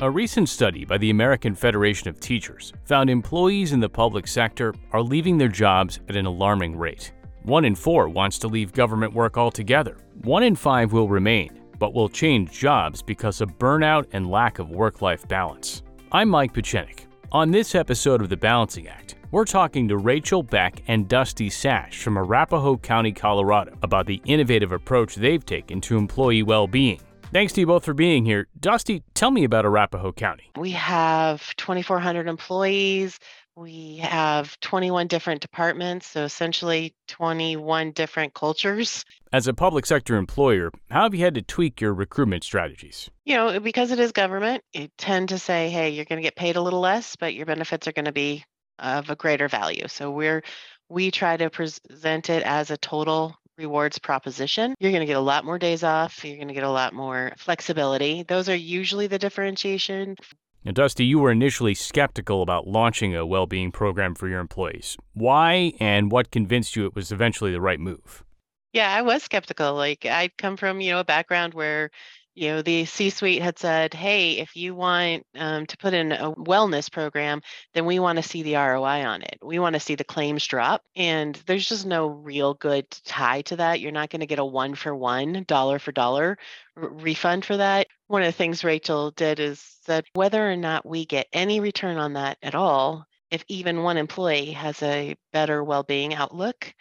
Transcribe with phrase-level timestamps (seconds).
[0.00, 4.72] A recent study by the American Federation of Teachers found employees in the public sector
[4.92, 7.10] are leaving their jobs at an alarming rate.
[7.42, 9.96] One in four wants to leave government work altogether.
[10.22, 11.50] One in five will remain,
[11.80, 15.82] but will change jobs because of burnout and lack of work life balance.
[16.12, 17.06] I'm Mike Pechenik.
[17.32, 22.04] On this episode of The Balancing Act, we're talking to Rachel Beck and Dusty Sash
[22.04, 27.00] from Arapahoe County, Colorado, about the innovative approach they've taken to employee well being.
[27.30, 28.48] Thanks to you both for being here.
[28.58, 30.50] Dusty, tell me about Arapahoe County.
[30.56, 33.18] We have 2,400 employees.
[33.54, 39.04] We have 21 different departments, so essentially 21 different cultures.
[39.30, 43.10] As a public sector employer, how have you had to tweak your recruitment strategies?
[43.26, 46.36] You know, because it is government, you tend to say, hey, you're going to get
[46.36, 48.44] paid a little less, but your benefits are going to be
[48.78, 49.88] of a greater value.
[49.88, 50.42] So we're
[50.88, 54.74] we try to present it as a total rewards proposition.
[54.78, 56.24] You're going to get a lot more days off.
[56.24, 58.22] You're going to get a lot more flexibility.
[58.22, 60.16] Those are usually the differentiation.
[60.64, 64.96] Now, Dusty, you were initially skeptical about launching a well-being program for your employees.
[65.12, 68.24] Why and what convinced you it was eventually the right move?
[68.72, 69.74] Yeah, I was skeptical.
[69.74, 71.90] Like I'd come from, you know, a background where
[72.38, 76.32] you know, the C-suite had said, "Hey, if you want um, to put in a
[76.34, 77.42] wellness program,
[77.74, 79.38] then we want to see the ROI on it.
[79.42, 83.56] We want to see the claims drop." And there's just no real good tie to
[83.56, 83.80] that.
[83.80, 86.38] You're not going to get a one for one, dollar for dollar
[86.76, 87.88] r- refund for that.
[88.06, 91.96] One of the things Rachel did is that whether or not we get any return
[91.96, 96.72] on that at all, if even one employee has a better well-being outlook,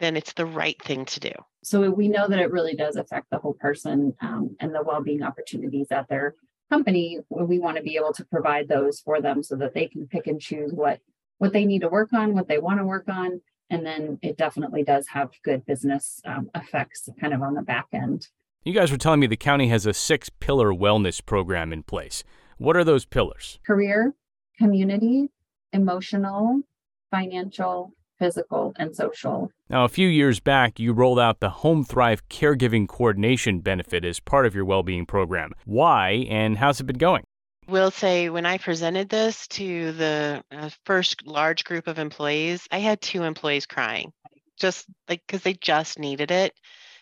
[0.00, 1.32] then it's the right thing to do.
[1.62, 5.22] So we know that it really does affect the whole person um, and the well-being
[5.22, 6.34] opportunities at their
[6.70, 7.18] company.
[7.28, 10.26] We want to be able to provide those for them so that they can pick
[10.26, 11.00] and choose what
[11.38, 14.36] what they need to work on, what they want to work on, and then it
[14.36, 18.28] definitely does have good business um, effects kind of on the back end.
[18.62, 22.24] You guys were telling me the county has a six-pillar wellness program in place.
[22.58, 23.58] What are those pillars?
[23.66, 24.14] Career,
[24.58, 25.30] community,
[25.72, 26.60] emotional,
[27.10, 29.50] financial, physical, and social.
[29.68, 34.20] Now, a few years back, you rolled out the Home Thrive Caregiving Coordination benefit as
[34.20, 35.52] part of your well-being program.
[35.64, 37.24] Why and how's it been going?
[37.66, 42.78] We'll say when I presented this to the uh, first large group of employees, I
[42.78, 44.12] had two employees crying,
[44.58, 46.52] just like because they just needed it.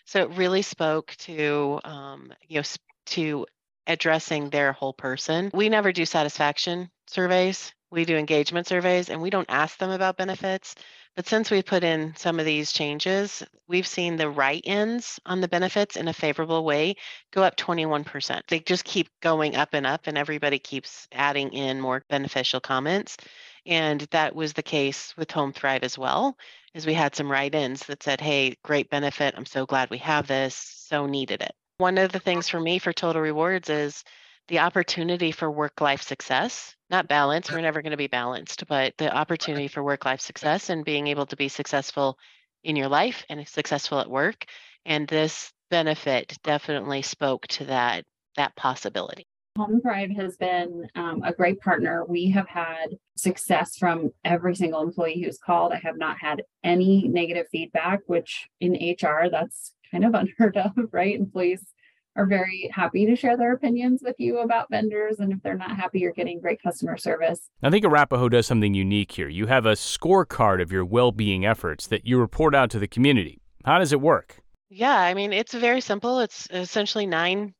[0.04, 2.64] So it really spoke to, um, you know,
[3.06, 3.46] to
[3.86, 5.50] addressing their whole person.
[5.54, 7.72] We never do satisfaction surveys.
[7.90, 10.74] We do engagement surveys and we don't ask them about benefits.
[11.16, 15.40] But since we put in some of these changes, we've seen the write ins on
[15.40, 16.94] the benefits in a favorable way
[17.32, 18.42] go up 21%.
[18.46, 23.16] They just keep going up and up, and everybody keeps adding in more beneficial comments.
[23.66, 26.36] And that was the case with Home Thrive as well,
[26.74, 29.34] as we had some write ins that said, hey, great benefit.
[29.36, 30.54] I'm so glad we have this.
[30.54, 31.52] So needed it.
[31.78, 34.04] One of the things for me for Total Rewards is
[34.48, 37.50] the opportunity for work life success, not balance.
[37.50, 41.06] We're never going to be balanced, but the opportunity for work life success and being
[41.06, 42.18] able to be successful
[42.64, 44.46] in your life and successful at work.
[44.84, 48.04] And this benefit definitely spoke to that
[48.36, 49.26] that possibility.
[49.58, 52.04] Home Thrive has been um, a great partner.
[52.06, 55.72] We have had success from every single employee who's called.
[55.72, 60.72] I have not had any negative feedback, which in HR, that's kind of unheard of,
[60.92, 61.18] right?
[61.18, 61.66] Employees
[62.18, 65.20] are very happy to share their opinions with you about vendors.
[65.20, 67.48] And if they're not happy, you're getting great customer service.
[67.62, 69.28] I think Arapahoe does something unique here.
[69.28, 72.88] You have a scorecard of your well being efforts that you report out to the
[72.88, 73.38] community.
[73.64, 74.42] How does it work?
[74.68, 76.18] Yeah, I mean, it's very simple.
[76.18, 77.54] It's essentially nine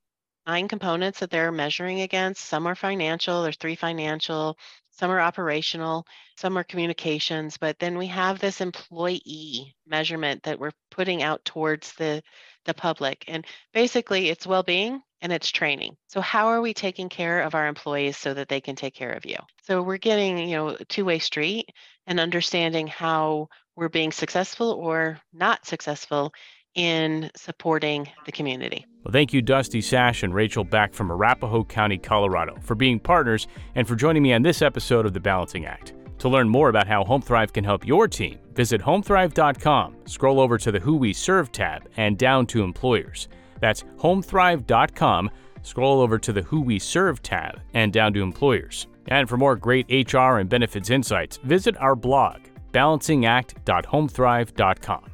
[0.47, 2.47] nine components that they're measuring against.
[2.47, 4.57] Some are financial, there's three financial,
[4.91, 6.07] some are operational,
[6.39, 11.93] some are communications, but then we have this employee measurement that we're putting out towards
[11.95, 12.23] the
[12.69, 13.25] the public.
[13.27, 15.97] And basically, it's well being and it's training.
[16.07, 19.13] So, how are we taking care of our employees so that they can take care
[19.13, 19.39] of you?
[19.63, 21.71] So, we're getting, you know, two way street
[22.07, 26.33] and understanding how we're being successful or not successful
[26.75, 28.87] in supporting the community.
[29.05, 33.49] Well, thank you, Dusty Sash and Rachel Beck from Arapahoe County, Colorado, for being partners
[33.75, 35.95] and for joining me on this episode of The Balancing Act.
[36.19, 40.73] To learn more about how HomeThrive can help your team, visit homethrive.com, scroll over to
[40.73, 43.29] the Who We Serve tab, and down to Employers.
[43.61, 45.31] That's homethrive.com,
[45.63, 48.87] scroll over to the Who We Serve tab, and down to Employers.
[49.07, 52.41] And for more great HR and benefits insights, visit our blog,
[52.73, 55.05] balancingact.homethrive.com.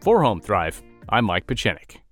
[0.00, 2.03] For HomeThrive, I'm Mike Pechenik.